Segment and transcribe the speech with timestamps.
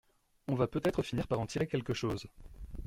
[0.47, 2.25] On va peut-être finir par en tirer quelque chose!